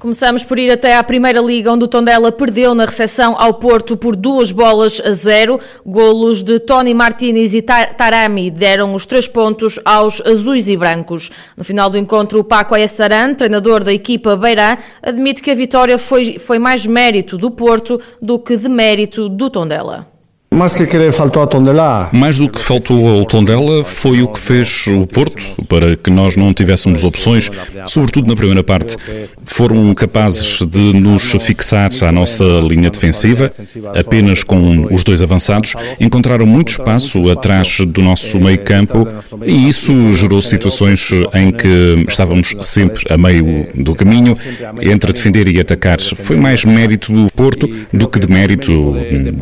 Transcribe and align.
Começamos 0.00 0.42
por 0.42 0.58
ir 0.58 0.70
até 0.70 0.96
à 0.96 1.04
Primeira 1.04 1.42
Liga, 1.42 1.70
onde 1.70 1.84
o 1.84 1.86
Tondela 1.86 2.32
perdeu 2.32 2.74
na 2.74 2.86
recepção 2.86 3.36
ao 3.38 3.52
Porto 3.52 3.98
por 3.98 4.16
duas 4.16 4.50
bolas 4.50 4.98
a 4.98 5.12
zero. 5.12 5.60
Golos 5.84 6.42
de 6.42 6.58
Tony 6.58 6.94
Martinez 6.94 7.54
e 7.54 7.60
Tarami 7.60 8.50
deram 8.50 8.94
os 8.94 9.04
três 9.04 9.28
pontos 9.28 9.78
aos 9.84 10.22
azuis 10.22 10.70
e 10.70 10.76
brancos. 10.78 11.30
No 11.54 11.62
final 11.62 11.90
do 11.90 11.98
encontro, 11.98 12.40
o 12.40 12.44
Paco 12.44 12.74
Ayestaran, 12.74 13.34
treinador 13.34 13.84
da 13.84 13.92
equipa 13.92 14.34
Beirã, 14.38 14.78
admite 15.02 15.42
que 15.42 15.50
a 15.50 15.54
vitória 15.54 15.98
foi, 15.98 16.38
foi 16.38 16.58
mais 16.58 16.86
mérito 16.86 17.36
do 17.36 17.50
Porto 17.50 18.00
do 18.22 18.38
que 18.38 18.56
de 18.56 18.70
mérito 18.70 19.28
do 19.28 19.50
Tondela. 19.50 20.06
Mais 20.52 20.74
que 20.74 20.84
querer 20.84 21.12
faltou 21.12 21.46
Tondela. 21.46 22.10
Mais 22.12 22.36
do 22.36 22.48
que 22.48 22.60
faltou 22.60 23.08
ao 23.08 23.24
Tondela 23.24 23.84
foi 23.84 24.20
o 24.20 24.26
que 24.26 24.38
fez 24.38 24.84
o 24.88 25.06
Porto 25.06 25.40
para 25.68 25.94
que 25.94 26.10
nós 26.10 26.34
não 26.34 26.52
tivéssemos 26.52 27.04
opções, 27.04 27.48
sobretudo 27.86 28.26
na 28.26 28.34
primeira 28.34 28.62
parte. 28.64 28.96
Foram 29.44 29.94
capazes 29.94 30.60
de 30.66 30.92
nos 31.00 31.22
fixar 31.40 31.90
à 32.02 32.10
nossa 32.10 32.44
linha 32.68 32.90
defensiva, 32.90 33.52
apenas 33.94 34.42
com 34.42 34.92
os 34.92 35.04
dois 35.04 35.22
avançados, 35.22 35.74
encontraram 36.00 36.46
muito 36.46 36.70
espaço 36.70 37.30
atrás 37.30 37.78
do 37.86 38.02
nosso 38.02 38.38
meio-campo 38.40 39.06
e 39.46 39.68
isso 39.68 40.12
gerou 40.12 40.42
situações 40.42 41.10
em 41.32 41.52
que 41.52 42.04
estávamos 42.08 42.54
sempre 42.60 43.04
a 43.08 43.16
meio 43.16 43.68
do 43.74 43.94
caminho 43.94 44.36
entre 44.82 45.12
defender 45.12 45.48
e 45.48 45.60
atacar. 45.60 46.00
Foi 46.00 46.36
mais 46.36 46.64
mérito 46.64 47.12
do 47.12 47.30
Porto 47.30 47.68
do 47.92 48.08
que 48.08 48.18
de 48.18 48.28
mérito 48.28 48.94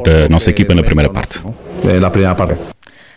da 0.05 0.29
nossa 0.29 0.51
equipa 0.51 0.75
na 0.75 0.83
primeira 0.83 0.98
primeira 0.99 1.11
parte. 1.11 1.45
É, 1.85 2.01
na 2.01 2.11
primeira 2.11 2.35
parte. 2.35 2.59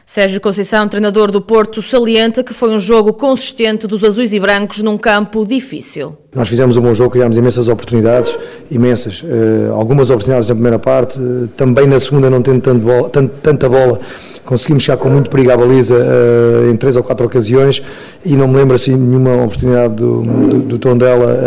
Sérgio 0.05 0.41
Conceição, 0.41 0.87
treinador 0.89 1.31
do 1.31 1.41
Porto, 1.41 1.81
salienta 1.81 2.43
que 2.43 2.53
foi 2.53 2.69
um 2.69 2.79
jogo 2.79 3.13
consistente 3.13 3.87
dos 3.87 4.03
azuis 4.03 4.33
e 4.33 4.39
brancos 4.39 4.81
num 4.81 4.97
campo 4.97 5.45
difícil. 5.45 6.17
Nós 6.35 6.49
fizemos 6.49 6.75
um 6.75 6.81
bom 6.81 6.93
jogo, 6.93 7.11
criámos 7.11 7.37
imensas 7.37 7.69
oportunidades, 7.69 8.37
imensas. 8.69 9.23
Uh, 9.23 9.73
algumas 9.73 10.09
oportunidades 10.09 10.49
na 10.49 10.55
primeira 10.55 10.79
parte, 10.79 11.17
uh, 11.17 11.47
também 11.55 11.87
na 11.87 11.97
segunda, 11.97 12.29
não 12.29 12.41
tendo 12.41 12.61
tanto 12.61 12.79
bola, 12.79 13.09
tanto, 13.09 13.33
tanta 13.41 13.69
bola, 13.69 13.99
conseguimos 14.43 14.83
chegar 14.83 14.97
com 14.97 15.09
muito 15.09 15.29
perigo 15.29 15.51
à 15.51 15.57
baliza 15.57 15.95
uh, 15.95 16.69
em 16.69 16.75
três 16.75 16.97
ou 16.97 17.03
quatro 17.03 17.25
ocasiões 17.25 17.81
e 18.25 18.35
não 18.35 18.49
me 18.49 18.57
lembro 18.57 18.75
assim 18.75 18.95
nenhuma 18.95 19.45
oportunidade 19.45 19.95
do, 19.95 20.23
do, 20.23 20.59
do 20.59 20.79
Tondela 20.79 21.37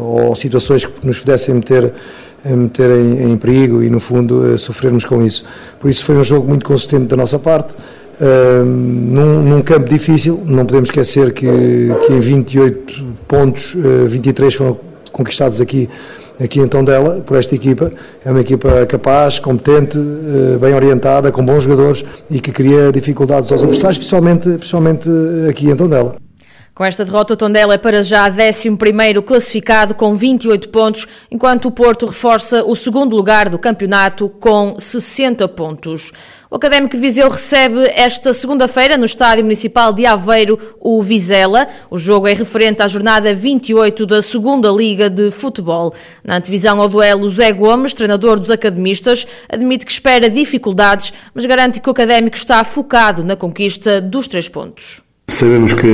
ou 0.00 0.34
situações 0.34 0.86
que 0.86 1.06
nos 1.06 1.18
pudessem 1.18 1.54
meter 1.54 1.92
meter 2.44 2.90
em, 2.90 3.32
em, 3.32 3.36
perigo 3.36 3.82
e, 3.82 3.88
no 3.88 4.00
fundo, 4.00 4.56
sofrermos 4.58 5.04
com 5.04 5.22
isso. 5.22 5.44
Por 5.80 5.90
isso, 5.90 6.04
foi 6.04 6.16
um 6.16 6.22
jogo 6.22 6.48
muito 6.48 6.64
consistente 6.64 7.06
da 7.06 7.16
nossa 7.16 7.38
parte. 7.38 7.74
Num, 8.20 9.42
num, 9.42 9.62
campo 9.62 9.88
difícil, 9.88 10.40
não 10.46 10.64
podemos 10.64 10.88
esquecer 10.88 11.32
que, 11.32 11.46
que 12.06 12.12
em 12.12 12.20
28 12.20 13.14
pontos, 13.26 13.74
uh, 13.74 14.06
23 14.08 14.54
foram 14.54 14.78
conquistados 15.10 15.60
aqui, 15.60 15.88
aqui 16.40 16.60
em 16.60 16.66
Tondela, 16.66 17.20
por 17.26 17.36
esta 17.36 17.54
equipa. 17.54 17.92
É 18.24 18.30
uma 18.30 18.40
equipa 18.40 18.86
capaz, 18.86 19.38
competente, 19.38 19.98
uh, 19.98 20.58
bem 20.60 20.74
orientada, 20.74 21.32
com 21.32 21.44
bons 21.44 21.64
jogadores 21.64 22.04
e 22.30 22.40
que 22.40 22.52
cria 22.52 22.92
dificuldades 22.92 23.50
aos 23.50 23.62
adversários, 23.62 23.98
principalmente, 23.98 24.48
principalmente 24.50 25.10
aqui 25.48 25.68
em 25.68 25.76
Tondela. 25.76 26.23
Com 26.74 26.84
esta 26.84 27.04
derrota, 27.04 27.34
o 27.34 27.36
Tondela 27.36 27.74
é 27.74 27.78
para 27.78 28.02
já 28.02 28.28
11º 28.28 29.22
classificado 29.22 29.94
com 29.94 30.12
28 30.16 30.70
pontos, 30.70 31.06
enquanto 31.30 31.66
o 31.66 31.70
Porto 31.70 32.04
reforça 32.04 32.64
o 32.64 32.74
segundo 32.74 33.14
lugar 33.14 33.48
do 33.48 33.60
campeonato 33.60 34.28
com 34.28 34.74
60 34.76 35.46
pontos. 35.46 36.10
O 36.50 36.56
Académico 36.56 36.96
de 36.96 37.00
Viseu 37.00 37.28
recebe 37.28 37.88
esta 37.94 38.32
segunda-feira 38.32 38.98
no 38.98 39.04
Estádio 39.04 39.44
Municipal 39.44 39.92
de 39.92 40.04
Aveiro 40.04 40.58
o 40.80 41.00
Vizela. 41.00 41.68
O 41.88 41.96
jogo 41.96 42.26
é 42.26 42.34
referente 42.34 42.82
à 42.82 42.88
jornada 42.88 43.32
28 43.32 44.04
da 44.04 44.20
Segunda 44.20 44.68
Liga 44.68 45.08
de 45.08 45.30
Futebol. 45.30 45.94
Na 46.24 46.38
antevisão 46.38 46.80
ao 46.80 46.88
duelo, 46.88 47.30
Zé 47.30 47.52
Gomes, 47.52 47.94
treinador 47.94 48.40
dos 48.40 48.50
academistas, 48.50 49.28
admite 49.48 49.86
que 49.86 49.92
espera 49.92 50.28
dificuldades, 50.28 51.12
mas 51.32 51.46
garante 51.46 51.80
que 51.80 51.88
o 51.88 51.92
Académico 51.92 52.36
está 52.36 52.64
focado 52.64 53.22
na 53.22 53.36
conquista 53.36 54.00
dos 54.00 54.26
três 54.26 54.48
pontos. 54.48 55.04
Sabemos 55.26 55.72
que, 55.72 55.88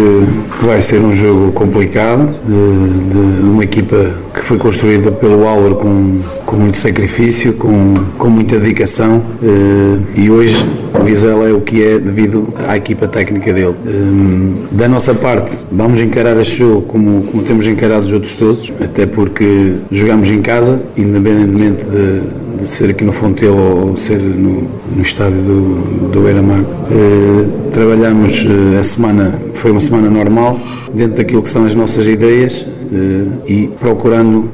vai 0.61 0.81
ser 0.81 1.01
um 1.01 1.15
jogo 1.15 1.53
complicado, 1.53 2.35
de, 2.45 3.11
de, 3.11 3.43
uma 3.47 3.63
equipa 3.63 4.13
que 4.35 4.41
foi 4.41 4.59
construída 4.59 5.13
pelo 5.13 5.47
Álvaro 5.47 5.77
com, 5.77 6.21
com 6.45 6.57
muito 6.57 6.79
sacrifício, 6.79 7.55
com, 7.55 7.95
com 8.19 8.29
muita 8.29 8.59
dedicação 8.59 9.23
eh, 9.43 10.21
e 10.21 10.31
hoje 10.31 10.57
o 10.93 11.05
Vizela 11.05 11.49
é 11.49 11.53
o 11.53 11.61
que 11.61 11.83
é 11.83 11.99
devido 11.99 12.53
à 12.69 12.77
equipa 12.77 13.07
técnica 13.07 13.53
dele. 13.53 13.77
Eh, 13.87 14.67
da 14.73 14.89
nossa 14.89 15.15
parte, 15.15 15.57
vamos 15.71 16.01
encarar 16.01 16.37
este 16.41 16.59
jogo 16.59 16.83
como, 16.83 17.23
como 17.23 17.43
temos 17.45 17.67
encarado 17.67 18.07
os 18.07 18.13
outros 18.13 18.35
todos, 18.35 18.73
até 18.83 19.07
porque 19.07 19.77
jogamos 19.93 20.29
em 20.29 20.43
casa, 20.43 20.83
independentemente 20.97 21.85
de, 21.85 22.21
de 22.61 22.69
ser 22.69 22.91
aqui 22.91 23.05
no 23.05 23.13
Fontelo 23.13 23.89
ou 23.89 23.97
ser 23.97 24.21
no, 24.21 24.69
no 24.95 25.03
estádio 25.03 25.41
do, 25.43 26.09
do 26.09 26.21
Beira-Mar. 26.21 26.61
Eh, 26.91 27.71
trabalhamos 27.73 28.47
eh, 28.47 28.79
a 28.79 28.83
semana, 28.83 29.41
foi 29.55 29.71
uma 29.71 29.81
semana 29.81 30.11
normal, 30.11 30.59
dentro 30.93 31.17
daquilo 31.17 31.43
que 31.43 31.49
são 31.49 31.65
as 31.65 31.75
nossas 31.75 32.07
ideias 32.07 32.67
eh, 32.93 33.27
e 33.47 33.69
procurando 33.81 34.49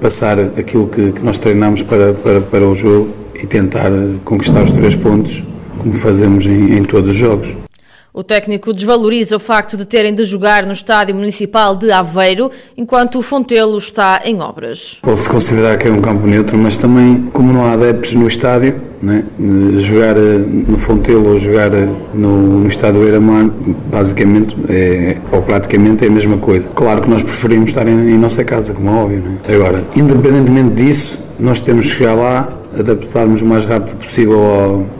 passar 0.00 0.38
aquilo 0.38 0.88
que, 0.88 1.12
que 1.12 1.24
nós 1.24 1.38
treinamos 1.38 1.80
para, 1.82 2.12
para, 2.12 2.40
para 2.40 2.66
o 2.66 2.74
jogo 2.74 3.08
e 3.40 3.46
tentar 3.46 3.90
conquistar 4.24 4.64
os 4.64 4.72
três 4.72 4.96
pontos, 4.96 5.44
como 5.78 5.94
fazemos 5.94 6.44
em, 6.44 6.76
em 6.76 6.82
todos 6.82 7.10
os 7.10 7.16
jogos. 7.16 7.54
O 8.12 8.24
técnico 8.24 8.72
desvaloriza 8.72 9.36
o 9.36 9.38
facto 9.38 9.76
de 9.76 9.86
terem 9.86 10.12
de 10.12 10.24
jogar 10.24 10.66
no 10.66 10.72
Estádio 10.72 11.14
Municipal 11.14 11.76
de 11.76 11.92
Aveiro, 11.92 12.50
enquanto 12.76 13.18
o 13.18 13.22
Fontelo 13.22 13.78
está 13.78 14.22
em 14.24 14.40
obras. 14.40 14.98
Pode-se 15.00 15.28
considerar 15.28 15.78
que 15.78 15.86
é 15.86 15.92
um 15.92 16.00
campo 16.00 16.26
neutro, 16.26 16.58
mas 16.58 16.76
também, 16.76 17.28
como 17.32 17.52
não 17.52 17.64
há 17.64 17.74
adeptos 17.74 18.14
no 18.14 18.26
estádio, 18.26 18.80
né, 19.00 19.24
jogar 19.78 20.16
eh, 20.16 20.38
no 20.38 20.76
Fontelo 20.76 21.28
ou 21.28 21.38
jogar 21.38 21.72
eh, 21.72 21.88
no, 22.12 22.60
no 22.60 22.68
estádio 22.68 23.04
Eiramar, 23.04 23.48
basicamente, 23.88 24.56
é, 24.68 25.16
ou 25.30 25.40
praticamente 25.42 26.04
é 26.04 26.08
a 26.08 26.10
mesma 26.10 26.36
coisa. 26.36 26.68
Claro 26.74 27.02
que 27.02 27.08
nós 27.08 27.22
preferimos 27.22 27.70
estar 27.70 27.86
em, 27.86 27.92
em 27.92 28.18
nossa 28.18 28.42
casa, 28.42 28.74
como 28.74 28.90
é 28.90 28.92
óbvio. 28.92 29.20
Né? 29.20 29.38
Agora, 29.54 29.84
independentemente 29.94 30.82
disso, 30.82 31.16
nós 31.38 31.60
temos 31.60 31.86
que 31.86 31.98
chegar 31.98 32.14
lá 32.14 32.59
adaptarmos 32.78 33.42
o 33.42 33.46
mais 33.46 33.64
rápido 33.64 33.96
possível 33.96 34.42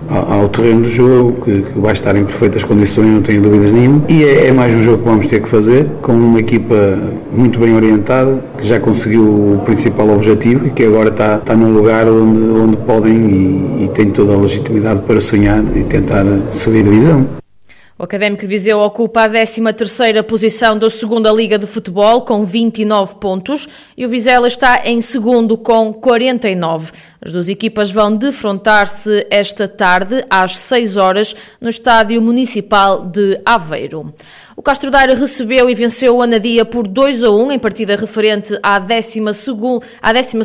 ao, 0.09 0.33
ao, 0.33 0.49
terreno 0.49 0.83
do 0.83 0.89
jogo, 0.89 1.41
que, 1.45 1.63
que, 1.63 1.79
vai 1.79 1.93
estar 1.93 2.17
em 2.17 2.25
perfeitas 2.25 2.65
condições, 2.65 3.07
não 3.07 3.23
tenho 3.23 3.43
dúvidas 3.43 3.71
nenhuma. 3.71 4.03
E 4.09 4.25
é, 4.25 4.49
é, 4.49 4.53
mais 4.53 4.75
um 4.75 4.83
jogo 4.83 4.99
que 4.99 5.05
vamos 5.05 5.27
ter 5.27 5.41
que 5.41 5.49
fazer, 5.49 5.87
com 6.03 6.13
uma 6.13 6.41
equipa 6.41 6.99
muito 7.33 7.59
bem 7.59 7.75
orientada, 7.75 8.43
que 8.59 8.67
já 8.67 8.81
conseguiu 8.81 9.23
o 9.23 9.63
principal 9.65 10.09
objetivo 10.11 10.67
e 10.67 10.71
que 10.71 10.85
agora 10.85 11.11
está, 11.11 11.37
está 11.37 11.55
num 11.55 11.73
lugar 11.73 12.07
onde, 12.09 12.43
onde 12.51 12.77
podem 12.79 13.15
e, 13.15 13.85
e 13.85 13.91
têm 13.95 14.11
toda 14.11 14.35
a 14.35 14.37
legitimidade 14.37 15.03
para 15.03 15.21
sonhar 15.21 15.63
e 15.75 15.85
tentar 15.85 16.25
subir 16.51 16.83
divisão. 16.83 17.40
O 18.01 18.05
Académico 18.05 18.41
de 18.41 18.47
Viseu 18.47 18.81
ocupa 18.81 19.25
a 19.25 19.29
13ª 19.29 20.23
posição 20.23 20.79
da 20.79 20.89
segunda 20.89 21.31
Liga 21.31 21.59
de 21.59 21.67
Futebol 21.67 22.23
com 22.23 22.47
29 22.47 23.17
pontos 23.17 23.69
e 23.95 24.07
o 24.07 24.09
Vizela 24.09 24.49
está 24.49 24.87
em 24.87 25.03
segundo 25.03 25.59
com 25.59 25.93
49. 25.93 26.93
As 27.21 27.31
duas 27.31 27.51
equipas 27.51 27.91
vão 27.91 28.17
defrontar-se 28.17 29.27
esta 29.31 29.69
tarde 29.69 30.25
às 30.31 30.57
6 30.57 30.97
horas 30.97 31.37
no 31.61 31.69
Estádio 31.69 32.23
Municipal 32.23 33.05
de 33.05 33.39
Aveiro. 33.45 34.15
O 34.61 34.63
Castro 34.63 34.91
Daire 34.91 35.15
recebeu 35.15 35.71
e 35.71 35.75
venceu 35.75 36.15
o 36.15 36.21
Anadia 36.21 36.67
por 36.67 36.87
2 36.87 37.25
a 37.25 37.31
1 37.31 37.53
em 37.53 37.59
partida 37.59 37.97
referente 37.97 38.59
à 38.63 38.79
12 38.79 39.23
à 40.03 40.13
12 40.13 40.39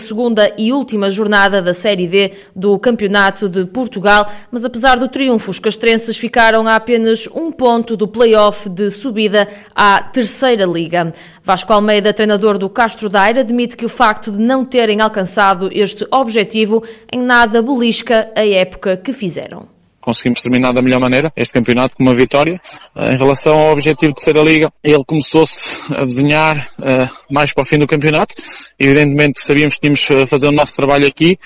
e 0.58 0.72
última 0.72 1.12
jornada 1.12 1.62
da 1.62 1.74
Série 1.74 2.08
D 2.08 2.32
do 2.56 2.80
Campeonato 2.80 3.50
de 3.50 3.66
Portugal, 3.66 4.32
mas 4.50 4.64
apesar 4.64 4.98
do 4.98 5.10
triunfo, 5.10 5.52
os 5.52 5.60
castrenses 5.60 6.16
ficaram 6.16 6.66
a 6.66 6.78
apenas 6.78 7.28
um 7.36 7.52
ponto 7.52 7.98
do 7.98 8.08
play-off 8.08 8.70
de 8.70 8.90
subida 8.90 9.50
à 9.76 10.02
Terceira 10.02 10.64
Liga. 10.64 11.12
Vasco 11.44 11.74
Almeida, 11.74 12.14
treinador 12.14 12.58
do 12.58 12.70
Castro 12.70 13.10
Daire, 13.10 13.42
admite 13.42 13.76
que 13.76 13.84
o 13.84 13.90
facto 13.90 14.32
de 14.32 14.40
não 14.40 14.64
terem 14.64 15.02
alcançado 15.02 15.70
este 15.74 16.08
objetivo 16.10 16.82
em 17.12 17.20
nada 17.20 17.62
belisca 17.62 18.32
a 18.34 18.48
época 18.48 18.96
que 18.96 19.12
fizeram 19.12 19.75
conseguimos 20.06 20.42
terminar 20.42 20.72
da 20.72 20.82
melhor 20.82 21.02
maneira 21.02 21.34
este 21.36 21.54
campeonato 21.54 21.96
com 21.96 22.04
uma 22.04 22.16
vitória. 22.16 22.62
Uh, 22.96 23.12
em 23.12 23.18
relação 23.18 23.58
ao 23.58 23.72
objetivo 23.74 24.14
de 24.14 24.22
ser 24.22 24.38
a 24.38 24.44
Liga, 24.44 24.72
ele 24.84 25.04
começou-se 25.06 25.76
a 25.90 26.06
desenhar 26.06 26.56
uh, 26.80 27.34
mais 27.34 27.52
para 27.52 27.64
o 27.64 27.66
fim 27.66 27.80
do 27.80 27.88
campeonato. 27.88 28.36
Evidentemente 28.80 29.44
sabíamos 29.44 29.76
que 29.76 29.82
tínhamos 29.82 30.06
que 30.06 30.28
fazer 30.28 30.48
o 30.48 30.52
nosso 30.52 30.76
trabalho 30.76 31.08
aqui, 31.08 31.38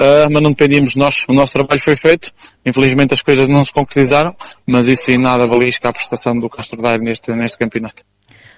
uh, 0.00 0.32
mas 0.32 0.42
não 0.42 0.50
dependíamos 0.50 0.92
de 0.92 0.98
nós. 0.98 1.24
O 1.28 1.34
nosso 1.34 1.52
trabalho 1.52 1.80
foi 1.80 1.94
feito. 1.94 2.32
Infelizmente 2.64 3.12
as 3.12 3.22
coisas 3.22 3.46
não 3.46 3.62
se 3.62 3.72
concretizaram, 3.72 4.34
mas 4.66 4.86
isso 4.86 5.10
em 5.10 5.18
nada 5.18 5.46
valia 5.46 5.70
a 5.82 5.92
prestação 5.92 6.36
do 6.38 6.48
Castro 6.48 6.80
Daire 6.80 7.04
neste, 7.04 7.30
neste 7.32 7.58
campeonato. 7.58 8.02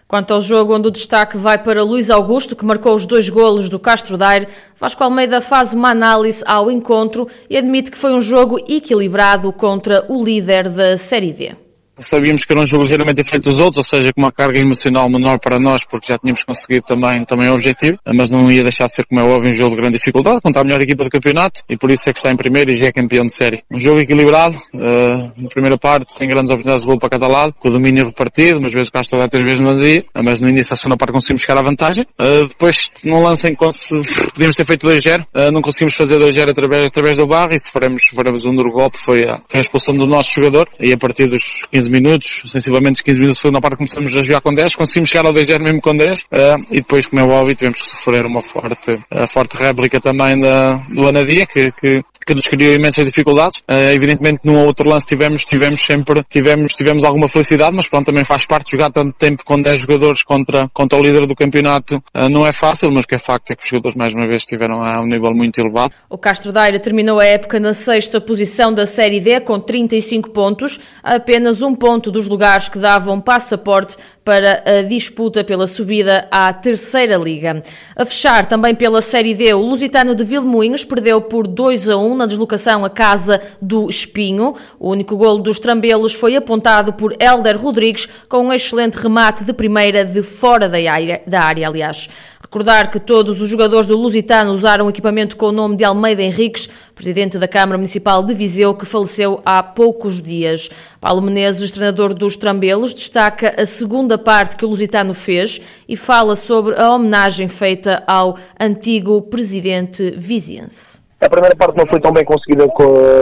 Quanto 0.08 0.32
ao 0.32 0.40
jogo 0.40 0.74
onde 0.74 0.88
o 0.88 0.90
destaque 0.90 1.36
vai 1.36 1.58
para 1.62 1.84
Luís 1.84 2.08
Augusto, 2.08 2.56
que 2.56 2.64
marcou 2.64 2.94
os 2.94 3.04
dois 3.04 3.28
golos 3.28 3.68
do 3.68 3.78
Castro 3.78 4.16
Daire, 4.16 4.48
Vasco 4.74 5.04
Almeida 5.04 5.38
faz 5.42 5.74
uma 5.74 5.90
análise 5.90 6.42
ao 6.46 6.70
encontro 6.70 7.28
e 7.50 7.58
admite 7.58 7.90
que 7.90 7.98
foi 7.98 8.14
um 8.14 8.22
jogo 8.22 8.58
equilibrado 8.66 9.52
contra 9.52 10.06
o 10.08 10.24
líder 10.24 10.70
da 10.70 10.96
Série 10.96 11.34
D. 11.34 11.67
Sabíamos 12.00 12.44
que 12.44 12.52
era 12.52 12.60
um 12.60 12.66
jogo 12.66 12.82
ligeiramente 12.82 13.22
diferente 13.22 13.44
dos 13.44 13.58
outros, 13.58 13.78
ou 13.78 13.82
seja, 13.82 14.12
com 14.12 14.22
uma 14.22 14.32
carga 14.32 14.58
emocional 14.58 15.08
menor 15.10 15.38
para 15.38 15.58
nós, 15.58 15.84
porque 15.84 16.12
já 16.12 16.18
tínhamos 16.18 16.44
conseguido 16.44 16.84
também, 16.86 17.24
também 17.24 17.48
o 17.48 17.54
objetivo, 17.54 17.98
mas 18.14 18.30
não 18.30 18.50
ia 18.50 18.62
deixar 18.62 18.86
de 18.86 18.94
ser, 18.94 19.06
como 19.06 19.20
é 19.20 19.24
óbvio, 19.24 19.50
um 19.50 19.54
jogo 19.54 19.74
de 19.74 19.82
grande 19.82 19.98
dificuldade, 19.98 20.40
contra 20.40 20.62
a 20.62 20.64
melhor 20.64 20.80
equipa 20.80 21.04
do 21.04 21.10
campeonato, 21.10 21.62
e 21.68 21.76
por 21.76 21.90
isso 21.90 22.08
é 22.08 22.12
que 22.12 22.18
está 22.18 22.30
em 22.30 22.36
primeiro 22.36 22.72
e 22.72 22.76
já 22.76 22.86
é 22.86 22.92
campeão 22.92 23.24
de 23.24 23.34
série. 23.34 23.62
Um 23.70 23.78
jogo 23.78 24.00
equilibrado, 24.00 24.56
uh, 24.74 25.32
na 25.36 25.48
primeira 25.48 25.78
parte, 25.78 26.12
sem 26.12 26.28
grandes 26.28 26.50
oportunidades 26.50 26.82
de 26.82 26.88
gol 26.88 26.98
para 26.98 27.10
cada 27.10 27.26
lado, 27.26 27.54
com 27.58 27.68
o 27.68 27.72
domínio 27.72 28.06
repartido, 28.06 28.58
umas 28.58 28.72
vezes 28.72 28.90
Castro 28.90 29.18
dá 29.18 29.28
três 29.28 29.44
vezes 29.44 29.60
no 29.60 29.80
dia, 29.80 30.04
mas 30.22 30.40
no 30.40 30.48
início 30.48 30.70
da 30.70 30.76
segunda 30.76 30.96
parte 30.96 31.12
conseguimos 31.12 31.42
chegar 31.42 31.58
à 31.58 31.62
vantagem. 31.62 32.04
Uh, 32.20 32.46
depois, 32.48 32.90
num 33.04 33.22
lance 33.22 33.46
em 33.46 33.54
que 33.54 33.58
podíamos 34.32 34.56
ter 34.56 34.64
feito 34.64 34.86
2-0, 34.86 35.20
uh, 35.20 35.52
não 35.52 35.60
conseguimos 35.60 35.94
fazer 35.94 36.18
2-0 36.18 36.50
através, 36.50 36.86
através 36.86 37.16
do 37.18 37.26
barro, 37.26 37.52
e 37.52 37.58
se 37.58 37.70
faremos, 37.70 38.02
faremos 38.14 38.44
um 38.44 38.54
duro 38.54 38.70
golpe, 38.70 38.98
foi 38.98 39.24
a, 39.24 39.38
foi 39.48 39.58
a 39.58 39.60
expulsão 39.60 39.94
do 39.94 40.06
nosso 40.06 40.30
jogador, 40.34 40.68
e 40.80 40.92
a 40.92 40.96
partir 40.96 41.26
dos 41.26 41.62
15 41.72 41.87
minutos, 41.88 42.42
sensivelmente 42.46 43.02
15 43.02 43.18
minutos 43.18 43.38
da 43.38 43.42
segunda 43.42 43.60
parte 43.60 43.76
começamos 43.76 44.14
a 44.14 44.22
jogar 44.22 44.40
com 44.40 44.54
10, 44.54 44.76
conseguimos 44.76 45.08
chegar 45.08 45.26
ao 45.26 45.34
2-0 45.34 45.62
mesmo 45.62 45.80
com 45.80 45.96
10, 45.96 46.18
uh, 46.20 46.24
e 46.70 46.76
depois, 46.76 47.06
como 47.06 47.20
é 47.20 47.24
óbvio, 47.24 47.56
tivemos 47.56 47.80
que 47.80 47.88
sofrer 47.88 48.26
uma 48.26 48.42
forte, 48.42 48.92
uh, 48.92 49.28
forte 49.28 49.56
réplica 49.56 50.00
também 50.00 50.40
da, 50.40 50.74
do 50.90 51.06
Anadia, 51.08 51.46
que, 51.46 51.70
que, 51.72 52.02
que 52.28 52.34
nos 52.34 52.46
criou 52.46 52.74
imensas 52.74 53.06
dificuldades. 53.06 53.60
Uh, 53.60 53.88
evidentemente, 53.94 54.40
num 54.44 54.66
outro 54.66 54.86
lance 54.86 55.06
tivemos, 55.06 55.42
tivemos 55.42 55.80
sempre, 55.80 56.22
tivemos, 56.28 56.74
tivemos 56.74 57.02
alguma 57.02 57.26
felicidade, 57.26 57.74
mas 57.74 57.88
pronto, 57.88 58.04
também 58.04 58.22
faz 58.22 58.44
parte 58.44 58.72
jogar 58.72 58.90
tanto 58.90 59.14
tempo 59.14 59.42
com 59.42 59.60
10 59.62 59.80
jogadores 59.80 60.22
contra, 60.22 60.68
contra 60.74 60.98
o 60.98 61.02
líder 61.02 61.26
do 61.26 61.34
campeonato, 61.34 61.96
uh, 61.96 62.28
não 62.30 62.46
é 62.46 62.52
fácil, 62.52 62.90
mas 62.92 63.04
o 63.04 63.08
que 63.08 63.14
é 63.14 63.18
facto 63.18 63.50
é 63.50 63.56
que 63.56 63.62
os 63.62 63.68
jogadores 63.70 63.96
mais 63.96 64.12
uma 64.12 64.26
vez 64.26 64.42
estiveram 64.42 64.84
a 64.84 65.00
um 65.00 65.06
nível 65.06 65.32
muito 65.32 65.58
elevado. 65.58 65.94
O 66.10 66.18
Castro 66.18 66.52
Daire 66.52 66.78
terminou 66.78 67.18
a 67.18 67.24
época 67.24 67.58
na 67.58 67.72
sexta 67.72 68.20
posição 68.20 68.74
da 68.74 68.84
Série 68.84 69.20
D 69.20 69.40
com 69.40 69.58
35 69.58 70.28
pontos, 70.28 70.78
apenas 71.02 71.62
um 71.62 71.74
ponto 71.74 72.10
dos 72.10 72.28
lugares 72.28 72.68
que 72.68 72.78
davam 72.78 73.22
passaporte 73.22 73.96
para 74.28 74.62
a 74.66 74.82
disputa 74.82 75.42
pela 75.42 75.66
subida 75.66 76.28
à 76.30 76.52
terceira 76.52 77.16
liga. 77.16 77.62
A 77.96 78.04
fechar 78.04 78.44
também 78.44 78.74
pela 78.74 79.00
Série 79.00 79.34
D, 79.34 79.54
o 79.54 79.62
Lusitano 79.62 80.14
de 80.14 80.22
Vilmoinhos 80.22 80.84
perdeu 80.84 81.18
por 81.18 81.46
2 81.46 81.88
a 81.88 81.96
1 81.96 82.14
na 82.14 82.26
deslocação 82.26 82.84
à 82.84 82.90
casa 82.90 83.40
do 83.58 83.88
Espinho. 83.88 84.54
O 84.78 84.90
único 84.90 85.16
golo 85.16 85.38
dos 85.38 85.58
Trambelos 85.58 86.12
foi 86.12 86.36
apontado 86.36 86.92
por 86.92 87.16
Helder 87.18 87.58
Rodrigues 87.58 88.06
com 88.28 88.48
um 88.48 88.52
excelente 88.52 88.96
remate 88.96 89.44
de 89.44 89.52
primeira 89.54 90.04
de 90.04 90.22
fora 90.22 90.68
da 90.68 90.76
área, 90.76 91.22
da 91.26 91.40
área 91.40 91.66
aliás. 91.66 92.10
Recordar 92.48 92.90
que 92.90 92.98
todos 92.98 93.42
os 93.42 93.48
jogadores 93.50 93.86
do 93.86 93.94
Lusitano 93.94 94.52
usaram 94.52 94.88
equipamento 94.88 95.36
com 95.36 95.48
o 95.48 95.52
nome 95.52 95.76
de 95.76 95.84
Almeida 95.84 96.22
Henriques, 96.22 96.66
presidente 96.94 97.36
da 97.36 97.46
Câmara 97.46 97.76
Municipal 97.76 98.22
de 98.22 98.32
Viseu, 98.32 98.74
que 98.74 98.86
faleceu 98.86 99.42
há 99.44 99.62
poucos 99.62 100.22
dias. 100.22 100.70
Paulo 100.98 101.20
Menezes, 101.20 101.70
treinador 101.70 102.14
dos 102.14 102.36
Trambelos, 102.36 102.94
destaca 102.94 103.54
a 103.60 103.66
segunda 103.66 104.16
parte 104.16 104.56
que 104.56 104.64
o 104.64 104.68
Lusitano 104.70 105.12
fez 105.12 105.60
e 105.86 105.94
fala 105.94 106.34
sobre 106.34 106.80
a 106.80 106.90
homenagem 106.90 107.48
feita 107.48 108.02
ao 108.06 108.38
antigo 108.58 109.20
presidente 109.20 110.12
viziense. 110.12 111.07
A 111.20 111.28
primeira 111.28 111.56
parte 111.56 111.76
não 111.76 111.86
foi 111.90 112.00
tão 112.00 112.12
bem 112.12 112.24
conseguida 112.24 112.66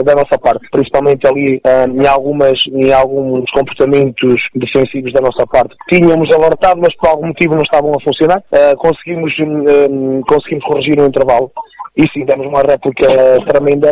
da 0.05 0.13
nossa 0.13 0.37
parte, 0.37 0.67
principalmente 0.71 1.25
ali 1.27 1.59
em, 1.99 2.07
algumas, 2.07 2.53
em 2.71 2.93
alguns 2.93 3.49
comportamentos 3.51 4.35
defensivos 4.53 5.11
da 5.13 5.21
nossa 5.21 5.47
parte. 5.47 5.75
Tínhamos 5.89 6.31
alertado, 6.33 6.79
mas 6.79 6.95
por 6.95 7.09
algum 7.09 7.27
motivo 7.27 7.55
não 7.55 7.63
estavam 7.63 7.91
a 7.91 8.03
funcionar. 8.03 8.43
Uh, 8.51 8.77
conseguimos, 8.77 9.33
um, 9.39 10.21
conseguimos 10.21 10.63
corrigir 10.65 10.95
no 10.95 11.07
intervalo 11.07 11.51
e 11.97 12.03
sim, 12.13 12.23
demos 12.25 12.45
uma 12.45 12.61
réplica 12.61 13.07
tremenda 13.47 13.91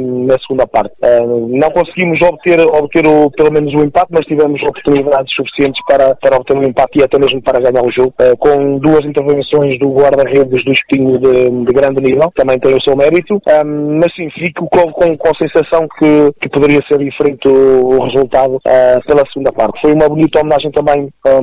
um, 0.00 0.26
na 0.26 0.36
segunda 0.40 0.66
parte. 0.66 0.92
Um, 1.02 1.56
não 1.56 1.70
conseguimos 1.70 2.20
obter, 2.22 2.60
obter 2.60 3.06
o, 3.06 3.30
pelo 3.30 3.52
menos 3.52 3.72
o 3.74 3.84
empate, 3.84 4.08
mas 4.10 4.26
tivemos 4.26 4.60
oportunidades 4.62 5.32
suficientes 5.34 5.80
para, 5.86 6.16
para 6.16 6.36
obter 6.36 6.56
o 6.56 6.64
empate 6.64 6.98
e 6.98 7.04
até 7.04 7.16
mesmo 7.16 7.40
para 7.42 7.60
ganhar 7.60 7.86
o 7.86 7.92
jogo, 7.92 8.12
uh, 8.20 8.36
com 8.38 8.78
duas 8.78 9.04
intervenções 9.04 9.78
do 9.78 9.88
guarda-redes 9.92 10.64
do 10.64 10.72
Espinho 10.72 11.16
de, 11.18 11.50
de, 11.50 11.72
grande 11.72 12.02
nível, 12.02 12.32
também 12.34 12.58
tem 12.58 12.74
o 12.74 12.82
seu 12.82 12.96
mérito, 12.96 13.34
um, 13.34 13.98
mas 14.00 14.12
sim, 14.16 14.28
fico 14.30 14.68
com, 14.68 14.90
com, 14.90 15.16
com, 15.16 15.28
a 15.28 15.38
sensação 15.38 15.86
que, 15.96 16.32
que 16.40 16.48
poderia 16.48 16.80
ser 16.88 16.98
diferente 16.98 17.46
o, 17.46 17.86
o 17.86 18.04
resultado 18.04 18.56
uh, 18.56 19.06
pela 19.06 19.22
segunda 19.32 19.52
parte. 19.52 19.80
Foi 19.80 19.92
uma 19.92 20.08
bonita 20.08 20.40
homenagem 20.40 20.72
também 20.72 21.08
ao 21.24 21.40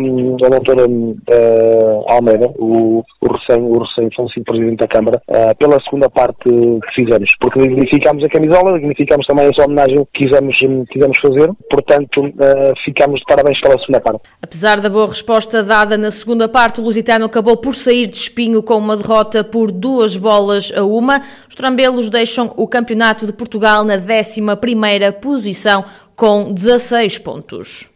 doutor 0.50 0.78
uh, 0.78 2.04
Almeida, 2.10 2.52
o, 2.58 3.02
o 3.22 3.32
recém, 3.32 3.64
o 3.64 3.80
recém-falecido 3.80 4.44
Presidente 4.44 4.80
da 4.80 4.88
Câmara, 4.88 5.22
pela 5.58 5.80
segunda 5.84 6.01
segunda 6.02 6.10
parte 6.10 6.50
que 6.50 6.94
fizemos, 6.96 7.30
porque 7.40 7.60
dignificámos 7.60 8.24
a 8.24 8.30
camisola, 8.30 8.80
dignificámos 8.80 9.26
também 9.28 9.48
essa 9.48 9.64
homenagem 9.64 10.08
que 10.14 10.24
quisemos, 10.24 10.58
quisemos 10.90 11.20
fazer, 11.22 11.52
portanto 11.70 12.26
uh, 12.26 12.74
ficámos 12.84 13.20
de 13.20 13.26
parabéns 13.28 13.60
pela 13.62 13.78
segunda 13.78 14.02
parte. 14.02 14.22
Apesar 14.42 14.80
da 14.80 14.90
boa 14.90 15.08
resposta 15.08 15.62
dada 15.62 15.98
na 15.98 16.10
segunda 16.10 16.50
parte, 16.50 16.82
o 16.82 16.84
Lusitano 16.84 17.26
acabou 17.26 17.58
por 17.58 17.76
sair 17.76 18.08
de 18.08 18.18
espinho 18.18 18.64
com 18.64 18.76
uma 18.76 18.98
derrota 18.98 19.44
por 19.44 19.72
duas 19.72 20.18
bolas 20.18 20.72
a 20.76 20.84
uma. 20.84 21.22
Os 21.48 21.56
trambelos 21.56 22.10
deixam 22.10 22.52
o 22.58 22.68
Campeonato 22.68 23.26
de 23.26 23.34
Portugal 23.34 23.84
na 23.84 23.98
11ª 23.98 25.12
posição 25.14 25.84
com 26.16 26.52
16 26.52 27.20
pontos. 27.20 27.90